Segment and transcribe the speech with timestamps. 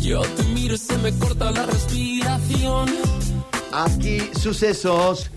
[0.00, 0.22] Yo.
[0.22, 2.88] Te miro y se me corta la respiración.
[3.72, 5.30] Aquí sucesos.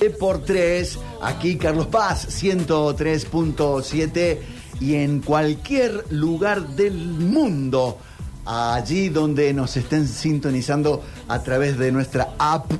[0.00, 4.38] De por 3, aquí Carlos Paz 103.7
[4.80, 7.98] y en cualquier lugar del mundo,
[8.44, 12.70] allí donde nos estén sintonizando a través de nuestra app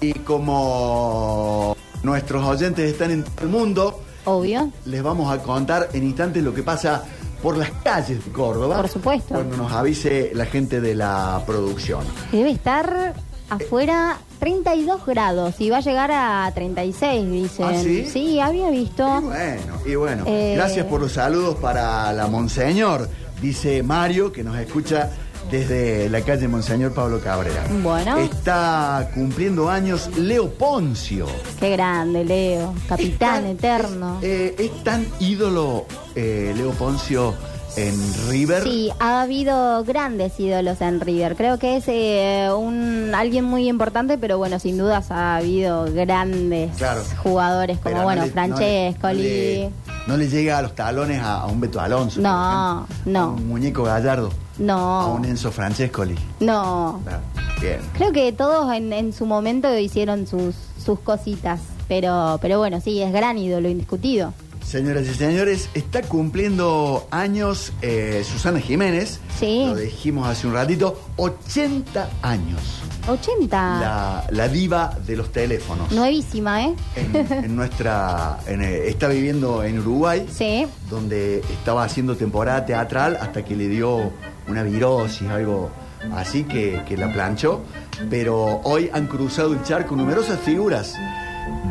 [0.02, 4.72] y como nuestros oyentes están en todo el mundo, Obvio.
[4.86, 7.04] les vamos a contar en instantes lo que pasa
[7.42, 8.78] por las calles de Córdoba.
[8.78, 9.36] Por supuesto.
[9.36, 12.04] Cuando nos avise la gente de la producción.
[12.32, 13.14] Debe estar
[13.50, 17.66] afuera 32 grados y va a llegar a 36, dicen.
[17.66, 17.74] ¿Ah,
[18.12, 18.40] sí?
[18.40, 19.04] había visto.
[19.20, 20.24] Y bueno, y bueno.
[20.28, 20.54] Eh.
[20.56, 23.10] Gracias por los saludos para la Monseñor,
[23.42, 25.10] dice Mario, que nos escucha
[25.52, 27.64] desde la calle Monseñor Pablo Cabrera.
[27.82, 28.18] Bueno.
[28.18, 31.26] Está cumpliendo años Leo Poncio.
[31.60, 32.74] Qué grande, Leo.
[32.90, 34.18] Capitán Es tan- eterno.
[34.22, 35.86] Es, eh, es tan ídolo
[36.16, 37.34] eh, Leo Poncio
[37.78, 37.94] en
[38.30, 38.64] River.
[38.64, 41.36] Sí, ha habido grandes ídolos en River.
[41.36, 46.76] Creo que es eh, un alguien muy importante, pero bueno, sin dudas ha habido grandes
[46.76, 47.02] Claro.
[47.24, 49.18] jugadores como Pero bueno, no le- Francescoli.
[49.18, 52.22] No le, no le llega a los talones a, a un Beto Alonso.
[52.22, 53.20] No, por ejemplo, no.
[53.20, 54.28] A un muñeco Gallardo.
[54.30, 56.16] A No, un Enzo Francescoli.
[56.40, 57.02] no.
[57.04, 57.22] Claro,
[57.62, 57.80] Bien.
[57.94, 63.02] Creo que todos en, en su momento hicieron sus, sus cositas, pero, pero bueno, sí,
[63.02, 64.34] es gran ídolo, indiscutido.
[64.68, 69.22] Señoras y señores, está cumpliendo años eh, Susana Jiménez.
[69.40, 69.64] Sí.
[69.66, 71.00] Lo dijimos hace un ratito.
[71.16, 72.60] 80 años.
[73.08, 73.58] 80.
[73.80, 75.90] La, la diva de los teléfonos.
[75.94, 76.76] Nuevísima, ¿eh?
[76.98, 78.40] En, en nuestra.
[78.46, 80.28] en, eh, está viviendo en Uruguay.
[80.30, 80.68] Sí.
[80.90, 84.12] donde estaba haciendo temporada teatral hasta que le dio
[84.50, 85.72] una virosis, algo
[86.14, 87.62] así que, que la planchó.
[88.10, 90.94] Pero hoy han cruzado el charco numerosas figuras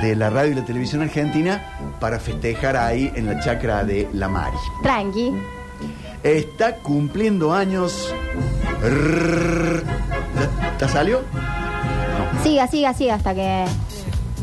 [0.00, 4.28] de la radio y la televisión argentina para festejar ahí en la chacra de La
[4.28, 4.56] Mari.
[4.82, 5.32] Tranqui.
[6.22, 8.12] Está cumpliendo años.
[8.82, 9.82] Rrrr.
[9.84, 11.22] ¿Ya- ¿Ya salió?
[12.42, 13.64] Siga, siga, siga hasta que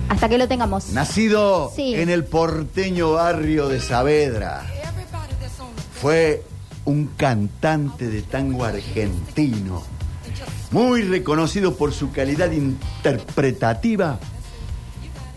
[0.09, 0.89] hasta que lo tengamos.
[0.89, 1.95] Nacido Sí.
[1.95, 4.61] en el porteño barrio de Saavedra.
[6.01, 6.43] Fue
[6.85, 9.81] un cantante de tango argentino.
[10.71, 14.19] Muy reconocido por su calidad interpretativa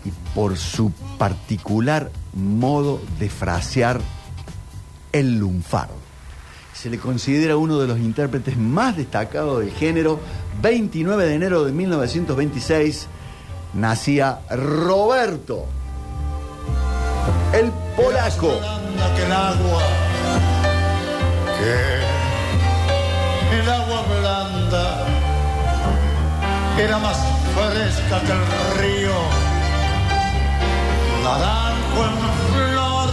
[0.07, 3.99] y por su particular modo de frasear
[5.11, 5.95] el lunfardo.
[6.73, 10.19] Se le considera uno de los intérpretes más destacados del género.
[10.61, 13.07] 29 de enero de 1926
[13.73, 15.65] nacía Roberto,
[17.53, 18.51] el polaco.
[23.51, 25.05] el agua blanda
[26.79, 27.17] era más
[27.55, 29.46] fresca que el río,
[31.27, 32.17] naranjo en
[32.53, 33.11] flor,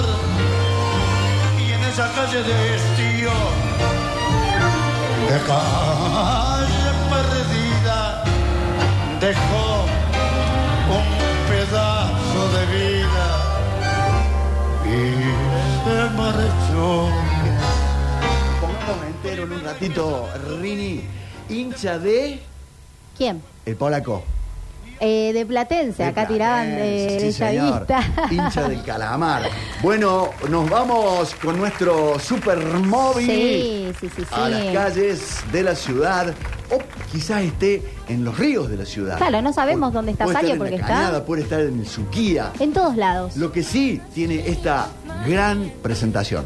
[1.59, 3.33] y en esa calle de estío,
[5.31, 8.25] de calle perdida,
[9.21, 9.67] dejó
[10.99, 11.07] un
[11.49, 13.29] pedazo de vida
[14.85, 14.99] y
[15.85, 17.09] se marchó.
[18.61, 20.29] Pongamos entero en un ratito,
[20.61, 21.03] Rini,
[21.49, 22.41] hincha de
[23.17, 23.43] ¿Quién?
[23.67, 24.25] el polaco.
[25.01, 27.43] Eh, de Platense, acá tiraban de, Sí.
[28.31, 29.43] Hincha del calamar.
[29.83, 36.33] Bueno, nos vamos con nuestro super móvil Sí, sí, a las calles de la ciudad
[36.77, 39.17] o quizás esté en los ríos de la ciudad.
[39.19, 41.87] Claro, no sabemos Pu- dónde está Salio porque la está- Cañada, puede estar en el
[41.87, 42.53] Suquía.
[42.61, 43.37] En todos lados.
[43.37, 44.89] Lo que sí tiene esta
[45.27, 46.45] gran presentación.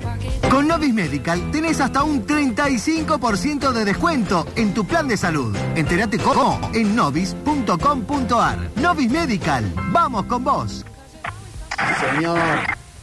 [0.51, 5.57] Con Novis Medical tenés hasta un 35% de descuento en tu plan de salud.
[5.75, 8.59] Entérate cómo en novis.com.ar.
[8.77, 10.85] Novis Medical, vamos con vos.
[12.15, 12.39] Señor.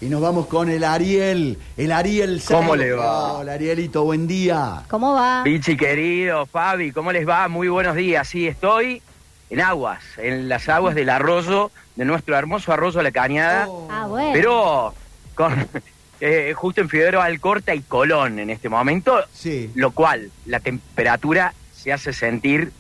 [0.02, 1.58] Y nos vamos con el Ariel.
[1.78, 2.80] El Ariel ¿Cómo Saiz.
[2.82, 3.34] le va?
[3.34, 4.84] Hola, Arielito, buen día.
[4.90, 5.42] ¿Cómo va?
[5.44, 7.48] Pichi querido, Fabi, ¿cómo les va?
[7.48, 8.28] Muy buenos días.
[8.28, 9.02] Sí, estoy
[9.50, 14.32] en aguas, en las aguas del arroyo, de nuestro hermoso arroyo La Cañada, Ah, bueno.
[14.34, 14.94] pero
[15.34, 15.68] con,
[16.20, 19.72] eh, justo en Figueroa Alcorta y Colón en este momento, Sí.
[19.76, 22.72] lo cual la temperatura se hace sentir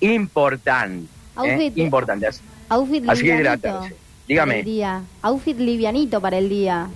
[0.00, 1.06] importante.
[1.06, 1.08] ¿eh?
[1.36, 2.28] Outfit- Importante.
[2.68, 3.96] Outfit Así que hidratarse.
[4.26, 4.60] Dígame.
[4.60, 5.02] el día.
[5.22, 6.88] Outfit livianito para el día.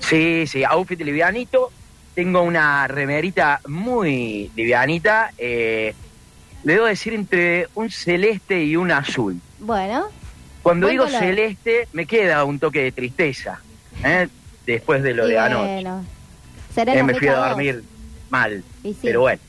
[0.00, 1.70] Sí, sí, outfit livianito.
[2.14, 5.32] Tengo una remerita muy livianita.
[5.38, 5.94] eh,
[6.64, 9.40] le debo decir entre un celeste y un azul.
[9.60, 10.06] Bueno,
[10.62, 11.20] Cuando digo color.
[11.20, 13.60] celeste, me queda un toque de tristeza.
[14.04, 14.28] ¿eh?
[14.66, 15.72] Después de lo y de anoche.
[15.74, 16.04] bueno.
[16.74, 17.84] Será Eh, me fui a dormir
[18.28, 18.62] mal.
[18.82, 18.96] Sí.
[19.02, 19.40] Pero bueno.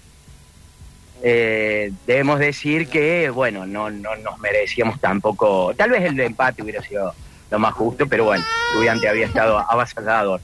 [1.21, 6.81] Eh, debemos decir que, bueno, no, no nos merecíamos tampoco, tal vez el empate hubiera
[6.81, 7.13] sido
[7.51, 10.42] lo más justo, pero bueno, estudiante había estado avasallador.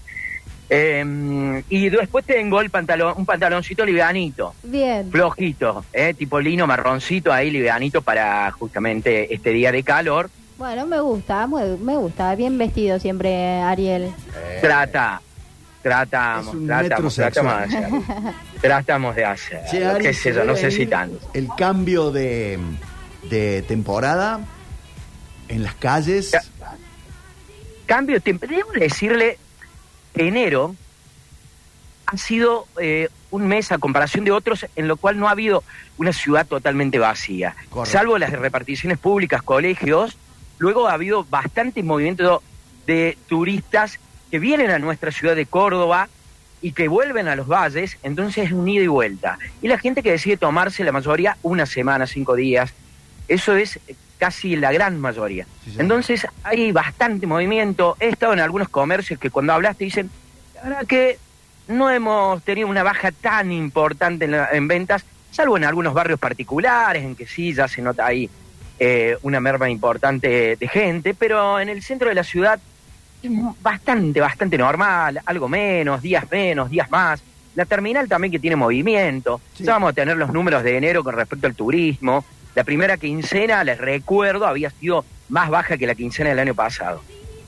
[0.68, 5.12] Eh, y después tengo el pantalón, un pantaloncito livianito, Bien.
[5.12, 10.30] flojito, eh, tipo lino marroncito ahí livianito para justamente este día de calor.
[10.58, 12.34] Bueno, me gusta, me, me gusta.
[12.36, 14.12] Bien vestido siempre, Ariel.
[14.62, 15.22] Trata,
[15.86, 17.90] tratamos, tratamos, tratamos de hacer.
[18.60, 19.86] Tratamos de hacer.
[19.86, 21.30] Ari, qué sé yo, no sé si tanto.
[21.36, 22.58] El cambio de,
[23.30, 24.40] de temporada
[25.48, 26.32] en las calles.
[26.32, 26.42] Ya.
[27.86, 28.20] Cambio.
[28.20, 29.38] Debo decirle
[30.16, 30.76] enero
[32.08, 35.64] ha sido eh, un mes a comparación de otros en lo cual no ha habido
[36.00, 37.56] una ciudad totalmente vacía.
[37.70, 37.96] Correcto.
[37.96, 40.18] Salvo las reparticiones públicas, colegios,
[40.58, 42.42] luego ha habido bastante movimiento
[42.88, 44.00] de turistas
[44.32, 46.10] que vienen a nuestra ciudad de Córdoba
[46.62, 49.38] y que vuelven a los valles, entonces es un ida y vuelta.
[49.62, 52.74] Y la gente que decide tomarse la mayoría una semana, cinco días,
[53.28, 53.80] eso es
[54.18, 55.46] casi la gran mayoría.
[55.66, 55.76] Sí.
[55.78, 57.98] Entonces hay bastante movimiento.
[58.00, 60.10] He estado en algunos comercios que cuando hablaste dicen,
[60.56, 61.20] la verdad que
[61.68, 66.20] no hemos tenido una baja tan importante en, la- en ventas, salvo en algunos barrios
[66.20, 68.30] particulares, en que sí ya se nota ahí
[68.80, 72.60] eh, una merma importante de gente, pero en el centro de la ciudad
[73.62, 77.22] bastante, bastante normal, algo menos, días menos, días más.
[77.56, 79.40] La terminal también que tiene movimiento.
[79.54, 79.64] Sí.
[79.64, 82.26] Ya vamos a tener los números de enero con respecto al turismo.
[82.54, 87.02] La primera quincena, les recuerdo, había sido más baja que la quincena del año pasado.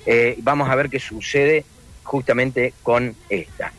[0.06, 1.66] Eh, vamos a ver qué sucede
[2.04, 3.72] justamente con esta.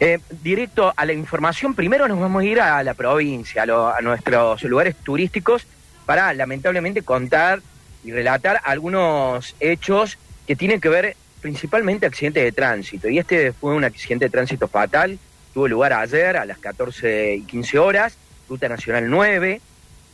[0.00, 3.88] Eh, directo a la información, primero nos vamos a ir a la provincia, a, lo-
[3.88, 5.66] a nuestros lugares turísticos,
[6.06, 7.60] para lamentablemente contar
[8.04, 13.08] y relatar algunos hechos que tienen que ver principalmente accidentes de tránsito.
[13.08, 15.18] Y este fue un accidente de tránsito fatal,
[15.52, 18.16] tuvo lugar ayer a las 14 y 15 horas,
[18.48, 19.60] Ruta Nacional 9,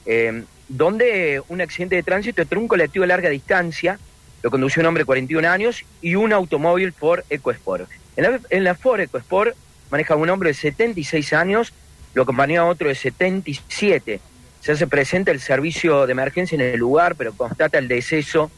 [0.06, 3.98] eh, donde un accidente de tránsito entre un colectivo de larga distancia,
[4.42, 7.88] lo condució un hombre de 41 años y un automóvil Ford EcoSport.
[8.16, 9.54] En la, en la Ford EcoSport
[9.90, 11.72] maneja un hombre de 76 años,
[12.14, 14.20] lo acompañó otro de 77.
[14.60, 18.50] Se hace presente el servicio de emergencia en el lugar, pero constata el deceso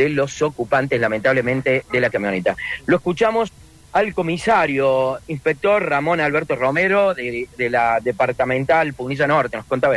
[0.00, 2.56] de los ocupantes, lamentablemente, de la camioneta.
[2.86, 3.52] Lo escuchamos
[3.92, 9.56] al comisario, inspector Ramón Alberto Romero, de, de la departamental Punilla Norte.
[9.56, 9.96] Nos contaba.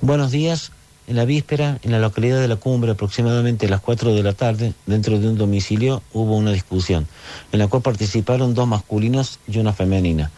[0.00, 0.72] Buenos días.
[1.08, 4.34] En la víspera, en la localidad de La Cumbre, aproximadamente a las 4 de la
[4.34, 7.08] tarde, dentro de un domicilio, hubo una discusión,
[7.50, 10.30] en la cual participaron dos masculinos y una femenina.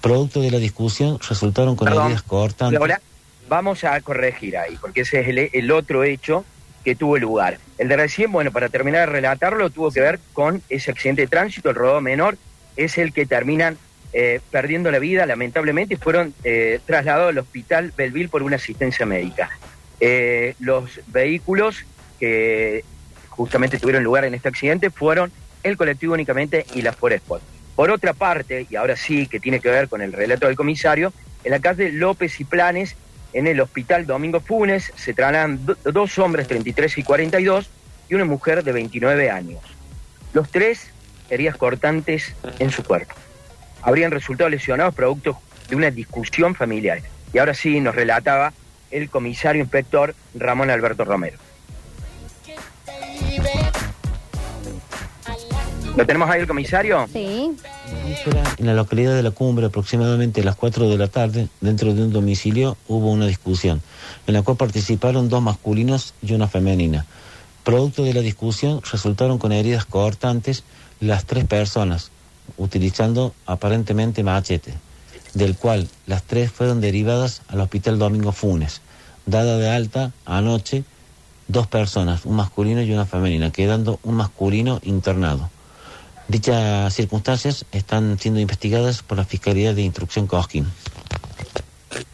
[0.00, 2.04] Producto de la discusión, resultaron con Perdón.
[2.06, 2.78] heridas cortantes.
[2.78, 3.00] Ahora
[3.48, 6.44] vamos a corregir ahí, porque ese es el, el otro hecho
[6.84, 7.58] que tuvo lugar.
[7.78, 11.28] El de recién, bueno, para terminar de relatarlo, tuvo que ver con ese accidente de
[11.28, 12.36] tránsito, el rodado menor,
[12.76, 13.78] es el que terminan
[14.12, 19.06] eh, perdiendo la vida, lamentablemente, y fueron eh, trasladados al hospital Belville por una asistencia
[19.06, 19.50] médica.
[19.98, 21.84] Eh, los vehículos
[22.20, 22.84] que
[23.30, 25.32] justamente tuvieron lugar en este accidente fueron
[25.62, 27.42] el colectivo únicamente y la Foresport.
[27.74, 31.12] Por otra parte, y ahora sí que tiene que ver con el relato del comisario,
[31.42, 32.96] en la calle López y Planes,
[33.34, 37.68] en el hospital Domingo Funes, se trasladan do- dos hombres, 33 y 42,
[38.08, 39.60] y una mujer de 29 años.
[40.32, 40.90] Los tres
[41.30, 43.14] heridas cortantes en su cuerpo.
[43.82, 45.38] Habrían resultado lesionados producto
[45.68, 47.00] de una discusión familiar.
[47.32, 48.52] Y ahora sí nos relataba
[48.90, 51.38] el comisario inspector Ramón Alberto Romero.
[55.96, 57.06] ¿Lo tenemos ahí el comisario?
[57.12, 57.52] Sí.
[58.58, 62.02] en la localidad de La Cumbre, aproximadamente a las 4 de la tarde, dentro de
[62.02, 63.80] un domicilio, hubo una discusión,
[64.26, 67.06] en la cual participaron dos masculinos y una femenina.
[67.62, 70.64] Producto de la discusión, resultaron con heridas cortantes
[70.98, 72.10] las tres personas,
[72.56, 74.74] utilizando aparentemente machete,
[75.32, 78.80] del cual las tres fueron derivadas al Hospital Domingo Funes,
[79.26, 80.82] dada de alta anoche
[81.46, 85.50] dos personas, un masculino y una femenina, quedando un masculino internado.
[86.28, 90.66] Dichas circunstancias están siendo investigadas por la Fiscalía de Instrucción Cosquín.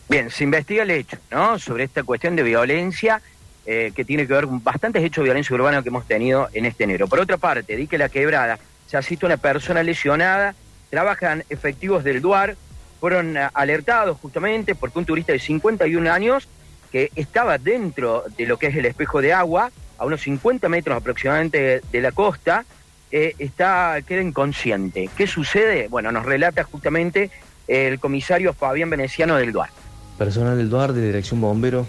[0.09, 1.59] Bien, se investiga el hecho, ¿no?
[1.61, 3.23] Sobre esta cuestión de violencia
[3.65, 6.65] eh, que tiene que ver con bastantes hechos de violencia urbana que hemos tenido en
[6.65, 7.07] este enero.
[7.07, 10.57] Por otra parte, di que la quebrada se asiste a una persona lesionada,
[10.91, 12.57] trabajan efectivos del DUAR,
[12.99, 16.49] fueron eh, alertados justamente porque un turista de 51 años
[16.91, 20.97] que estaba dentro de lo que es el espejo de agua, a unos 50 metros
[20.97, 22.65] aproximadamente de, de la costa,
[23.13, 25.11] eh, está queda inconsciente.
[25.17, 25.89] ¿Qué sucede?
[25.89, 27.31] Bueno, nos relata justamente
[27.67, 29.71] el comisario Fabián Veneciano del DUAR.
[30.19, 31.87] Personal del DUAR de Dirección Bombero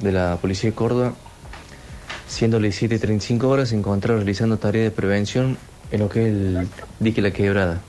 [0.00, 1.14] de la Policía de Córdoba,
[2.28, 5.56] siendo las 7.35 horas, se encontraron realizando tareas de prevención
[5.90, 6.68] en lo que es el
[6.98, 7.80] dique La Quebrada.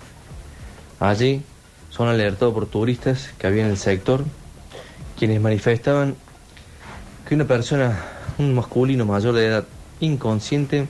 [1.00, 1.44] Allí
[1.89, 4.24] son alertados por turistas que había en el sector
[5.17, 6.15] quienes manifestaban
[7.27, 7.98] que una persona,
[8.38, 9.65] un masculino mayor de edad,
[10.00, 10.88] inconsciente,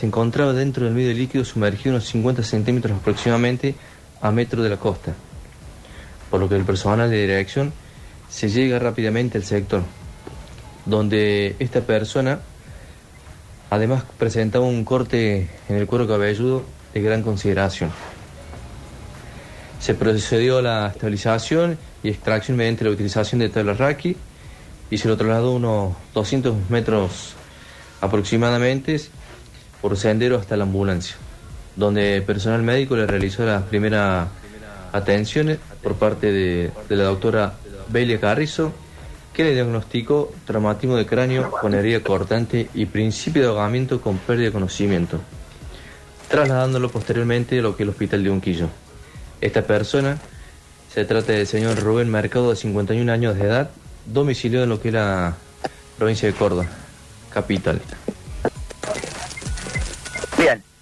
[0.00, 3.74] se encontraba dentro del medio líquido sumergido unos 50 centímetros aproximadamente
[4.22, 5.12] a metro de la costa,
[6.30, 7.70] por lo que el personal de dirección
[8.30, 9.82] se llega rápidamente al sector,
[10.86, 12.40] donde esta persona
[13.68, 16.64] además presentaba un corte en el cuero cabelludo
[16.94, 17.90] de gran consideración.
[19.80, 23.78] Se procedió a la estabilización y extracción mediante la utilización de tablas
[24.90, 27.34] y se lo trasladó unos 200 metros
[28.00, 28.98] aproximadamente
[29.80, 31.16] por sendero hasta la ambulancia,
[31.76, 34.28] donde personal médico le realizó las primeras
[34.92, 37.54] atenciones por parte de, la doctora
[37.88, 38.72] Belia Carrizo,
[39.32, 44.46] que le diagnosticó traumatismo de cráneo con herida cortante y principio de ahogamiento con pérdida
[44.46, 45.20] de conocimiento,
[46.28, 48.68] trasladándolo posteriormente a lo que es el hospital de Unquillo.
[49.40, 50.18] Esta persona
[50.92, 53.70] se trata del señor Rubén Mercado, de 51 años de edad,
[54.06, 55.36] domicilio en lo que es la
[55.96, 56.66] provincia de Córdoba,
[57.32, 57.80] capital.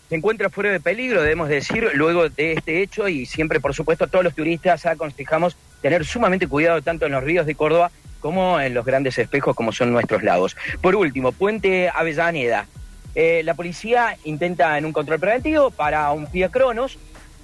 [0.08, 4.04] Se encuentra fuera de peligro, debemos decir, luego de este hecho y siempre, por supuesto,
[4.04, 8.58] a todos los turistas aconsejamos tener sumamente cuidado tanto en los ríos de Córdoba como
[8.58, 10.56] en los grandes espejos como son nuestros lagos.
[10.80, 12.66] Por último, Puente Avellaneda.
[13.14, 16.98] Eh, la policía intenta en un control preventivo para un Fiat Cronos.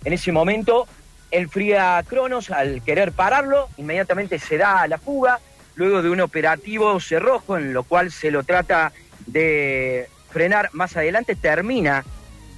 [0.05, 0.89] En ese momento,
[1.31, 5.39] el Fiat Cronos, al querer pararlo, inmediatamente se da a la fuga,
[5.75, 8.93] luego de un operativo cerrojo en lo cual se lo trata
[9.27, 12.05] de frenar más adelante, termina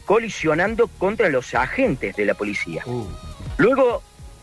[0.06, 2.84] colisionando contra los agentes de la policía.
[3.58, 4.02] Luego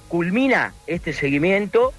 [0.10, 1.94] culmina este seguimiento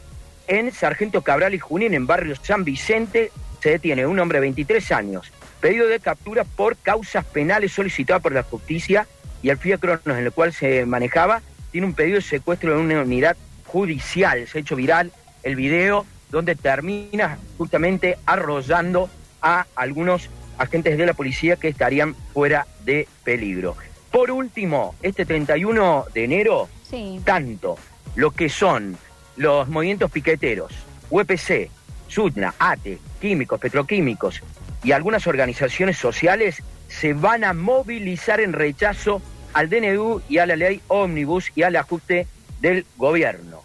[0.46, 3.32] en Sargento Cabral y Junín, en barrio San Vicente.
[3.60, 8.32] Se detiene un hombre de 23 años, pedido de captura por causas penales solicitadas por
[8.32, 9.08] la justicia
[9.42, 11.40] y el FIA Cronos en el cual se manejaba
[11.72, 14.46] tiene un pedido de secuestro en una unidad judicial.
[14.46, 15.10] Se ha hecho viral
[15.42, 19.08] el video donde termina justamente arrollando
[19.40, 23.76] a algunos agentes de la policía que estarían fuera de peligro.
[24.10, 27.20] Por último, este 31 de enero, Sí.
[27.24, 27.76] tanto
[28.14, 28.96] lo que son
[29.36, 30.72] los movimientos piqueteros,
[31.10, 31.70] UPC,
[32.08, 34.40] SUTNA, ATE, químicos, petroquímicos
[34.84, 39.20] y algunas organizaciones sociales se van a movilizar en rechazo
[39.52, 42.26] al DNU y a la ley ómnibus y al ajuste
[42.60, 43.62] del gobierno.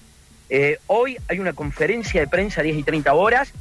[0.50, 3.53] Eh, hoy hay una conferencia de prensa a 10 y 30 horas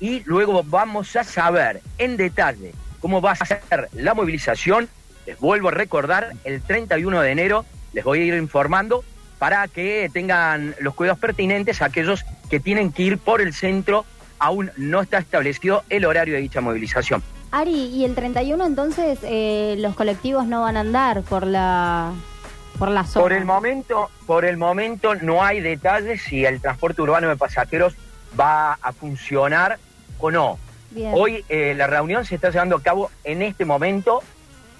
[0.00, 4.88] y luego vamos a saber en detalle cómo va a ser la movilización.
[5.26, 9.04] Les vuelvo a recordar, el 31 de enero les voy a ir informando
[9.38, 14.04] para que tengan los cuidados pertinentes a aquellos que tienen que ir por el centro.
[14.38, 17.22] Aún no está establecido el horario de dicha movilización.
[17.52, 22.12] Ari, y el 31 entonces eh, los colectivos no van a andar por la
[22.78, 23.22] por la zona.
[23.22, 27.94] Por el momento, por el momento no hay detalles si el transporte urbano de pasajeros
[28.38, 29.78] va a funcionar
[30.18, 30.58] o no.
[30.90, 31.12] Bien.
[31.14, 34.22] Hoy eh, la reunión se está llevando a cabo en este momento,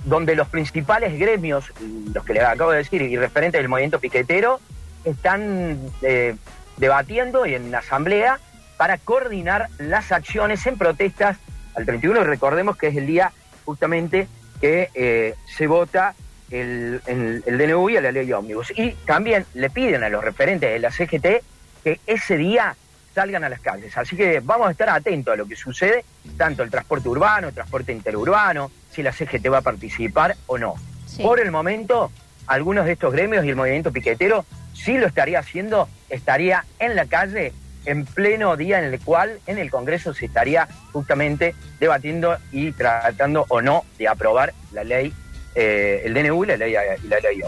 [0.04, 1.72] donde los principales gremios,
[2.12, 4.60] los que les acabo de decir, y referentes del movimiento piquetero,
[5.04, 6.36] están eh,
[6.76, 8.38] debatiendo y en asamblea
[8.76, 11.38] para coordinar las acciones en protestas
[11.74, 12.20] al 31.
[12.20, 13.32] Y recordemos que es el día
[13.64, 14.28] justamente
[14.60, 16.14] que eh, se vota
[16.50, 18.72] el, el, el DNU y la ley ómnibus.
[18.76, 21.42] Y también le piden a los referentes de la CGT
[21.82, 22.76] que ese día
[23.16, 23.96] salgan a las calles.
[23.96, 26.04] Así que vamos a estar atentos a lo que sucede,
[26.36, 30.74] tanto el transporte urbano, el transporte interurbano, si la CGT va a participar o no.
[31.06, 31.22] Sí.
[31.22, 32.12] Por el momento,
[32.46, 34.44] algunos de estos gremios y el movimiento piquetero
[34.74, 37.54] sí lo estaría haciendo, estaría en la calle
[37.86, 43.46] en pleno día en el cual en el Congreso se estaría justamente debatiendo y tratando
[43.48, 45.14] o no de aprobar la ley,
[45.54, 47.40] eh, el DNU y la ley, y la ley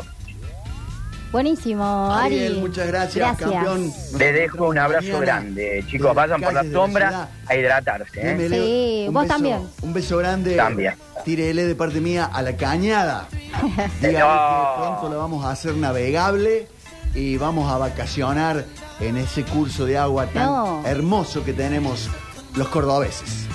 [1.30, 2.36] Buenísimo, Ari.
[2.36, 3.92] Ariel, muchas gracias, campeón.
[4.18, 6.14] Les dejo un abrazo mañana grande, chicos.
[6.14, 8.20] Vayan por la sombra a hidratarse.
[8.22, 8.48] ¿eh?
[8.48, 9.60] Sí, un vos beso- también.
[9.82, 10.56] Un beso grande.
[10.56, 10.94] También.
[11.24, 13.28] Tírele de parte mía a la cañada.
[14.00, 14.74] Dígale No.
[14.74, 16.66] que pronto la vamos a hacer navegable
[17.14, 18.64] y vamos a vacacionar
[19.00, 20.82] en ese curso de agua tan No.
[20.86, 22.08] hermoso que tenemos
[22.56, 23.46] los cordobeses.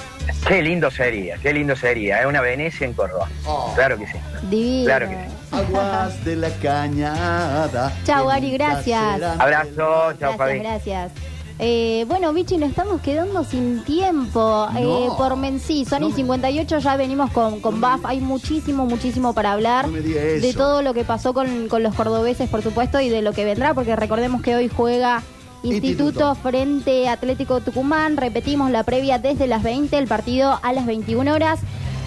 [0.48, 2.20] Qué lindo sería, qué lindo sería.
[2.22, 3.30] Es una Venecia en Córdoba.
[3.46, 3.72] Oh.
[3.76, 4.18] Claro que sí.
[4.50, 4.86] Divino.
[4.86, 5.34] Claro que sí.
[5.52, 7.94] Aguas de la cañada.
[8.06, 9.22] Chau, Ari, gracias.
[9.40, 10.60] Abrazo, chao Gracias, Fabi.
[10.60, 11.12] gracias.
[11.60, 14.68] Eh, bueno, Vichy, nos estamos quedando sin tiempo.
[14.74, 14.80] No.
[14.80, 18.02] Eh, por Mencí, Sony No me- 58, ya venimos con, con BAF.
[18.06, 19.86] Hay muchísimo, muchísimo para hablar.
[19.86, 20.46] No me diga eso.
[20.46, 23.46] De todo lo que pasó con, con los cordobeses, por supuesto, y de lo que
[23.46, 25.22] vendrá, porque recordemos que hoy juega
[25.63, 28.17] Instituto, frente Atlético Tucumán.
[28.17, 31.60] Repetimos la previa desde las 20, el partido a las 21 horas.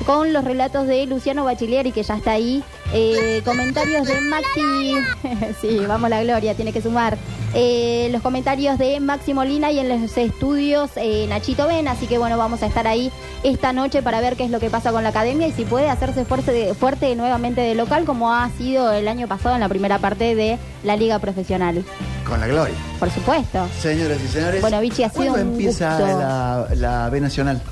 [0.04, 2.62] Con los relatos de Luciano Bachilieri, que ya está ahí.
[2.92, 5.54] Eh, comentarios de Maxi.
[5.60, 7.16] sí, vamos la gloria, tiene que sumar.
[7.58, 11.88] Eh, los comentarios de Máximo Lina y en los estudios eh, Nachito Ben.
[11.88, 13.10] Así que bueno, vamos a estar ahí
[13.42, 15.88] esta noche para ver qué es lo que pasa con la academia y si puede
[15.88, 19.68] hacerse fuerte, de- fuerte nuevamente de local como ha sido el año pasado en la
[19.70, 21.82] primera parte de la liga profesional.
[22.28, 22.74] Con la gloria.
[22.98, 23.66] Por supuesto.
[23.80, 24.60] Señoras y señores.
[24.60, 26.18] Bueno, Vichy, ha sido ¿cuándo un empieza gusto.
[26.18, 27.62] la, la B Nacional?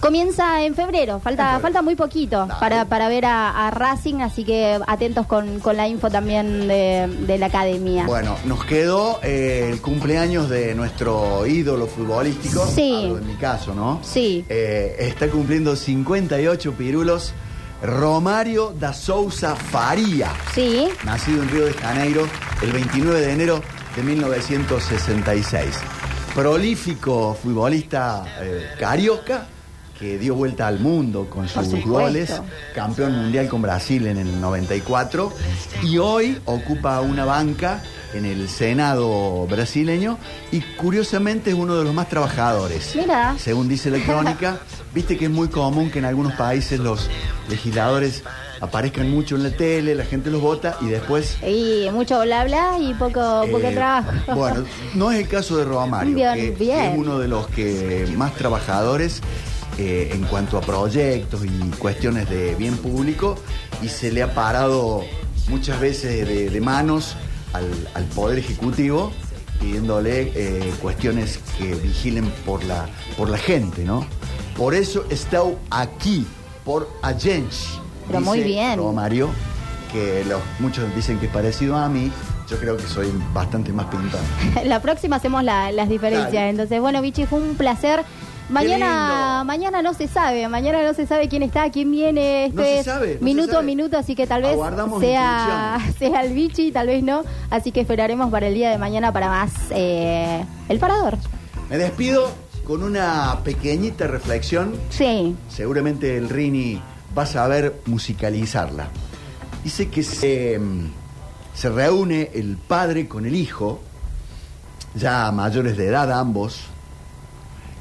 [0.00, 1.62] Comienza en febrero, falta, En febrero.
[1.62, 2.54] falta muy poquito Dale.
[2.60, 7.08] para, para ver a, a Racing, así que atentos con, con la info también de,
[7.26, 8.06] de la academia.
[8.06, 12.64] Bueno, nos quedó eh, el cumpleaños de nuestro ídolo futbolístico.
[12.66, 13.06] Sí.
[13.06, 14.00] En mi caso, ¿no?
[14.04, 14.44] Sí.
[14.48, 17.34] Eh, está cumpliendo 58 pirulos.
[17.82, 20.30] Romario da Souza Faria.
[20.54, 22.26] Sí, nacido en Río de Janeiro
[22.62, 23.62] el 29 de enero
[23.94, 25.66] de 1966.
[26.34, 29.46] Prolífico futbolista eh, carioca
[29.98, 32.40] que dio vuelta al mundo con sus goles,
[32.74, 35.32] campeón mundial con Brasil en el 94
[35.82, 37.82] y hoy ocupa una banca
[38.14, 40.18] en el Senado brasileño
[40.52, 42.94] y curiosamente es uno de los más trabajadores.
[42.94, 43.36] Mira.
[43.38, 44.58] Según dice la crónica,
[44.94, 47.10] viste que es muy común que en algunos países los
[47.48, 48.22] legisladores
[48.60, 52.76] aparezcan mucho en la tele, la gente los vota y después y mucho bla bla
[52.80, 54.10] y poco, poco eh, trabajo.
[54.34, 54.64] Bueno,
[54.94, 56.78] no es el caso de Romario, Bien, que, que bien.
[56.92, 59.22] es uno de los que más trabajadores
[59.78, 63.36] eh, en cuanto a proyectos y cuestiones de bien público
[63.82, 65.04] y se le ha parado
[65.48, 67.16] muchas veces de, de manos
[67.52, 69.12] al, al Poder Ejecutivo
[69.60, 74.06] pidiéndole eh, cuestiones que vigilen por la, por la gente, ¿no?
[74.56, 76.26] Por eso está aquí,
[76.64, 77.66] por Agenci.
[78.06, 78.76] Pero muy bien.
[78.78, 79.30] Romario,
[79.92, 82.10] que los, muchos dicen que es parecido a mí,
[82.48, 84.22] yo creo que soy bastante más pintado.
[84.64, 86.32] la próxima hacemos la- las diferencias.
[86.32, 86.50] Dale.
[86.50, 88.04] Entonces, bueno, Vichy, fue un placer.
[88.48, 92.46] Mañana, mañana no se sabe, mañana no se sabe quién está, quién viene.
[92.46, 95.78] Esto No se sabe, no se minuto a minuto, así que tal vez Aguardamos sea,
[95.98, 97.24] sea el Vichy, tal vez no.
[97.50, 101.18] Así que esperaremos para el día de mañana para más eh, el parador.
[101.68, 102.30] Me despido
[102.64, 104.74] con una pequeñita reflexión.
[104.90, 106.80] Sí, Seguramente el Rini
[107.16, 108.88] va a saber musicalizarla.
[109.62, 110.90] Dice que se, mm,
[111.54, 113.80] se reúne el padre con el hijo,
[114.94, 116.60] ya mayores de edad ambos,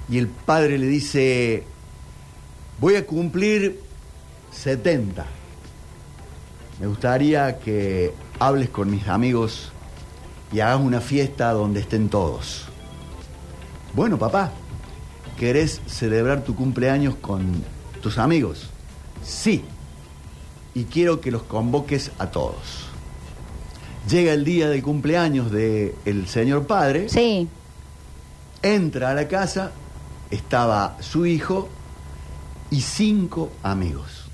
[0.09, 1.63] y el padre le dice,
[2.79, 3.81] voy a cumplir
[4.51, 5.25] 70.
[6.79, 9.71] Me gustaría que hables con mis amigos
[10.51, 12.65] y hagas una fiesta donde estén todos.
[13.93, 14.51] Bueno, papá,
[15.37, 17.63] ¿querés celebrar tu cumpleaños con
[18.01, 18.69] tus amigos?
[19.23, 19.63] Sí.
[20.73, 22.85] Y quiero que los convoques a todos.
[24.07, 27.49] Llega el día del cumpleaños del señor padre, sí.
[28.61, 29.71] entra a la casa,
[30.31, 31.69] estaba su hijo
[32.69, 34.25] y cinco amigos.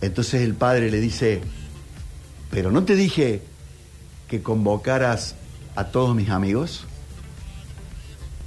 [0.00, 1.42] Entonces el padre le dice,
[2.50, 3.42] pero no te dije
[4.28, 5.34] que convocaras
[5.74, 6.84] a todos mis amigos.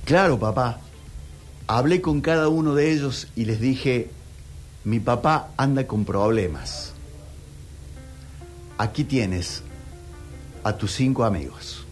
[0.06, 0.80] Claro, papá.
[1.68, 4.10] Hablé con cada uno de ellos y les dije,
[4.84, 6.94] mi papá anda con problemas.
[8.78, 9.62] Aquí tienes
[10.64, 11.86] a tus cinco amigos.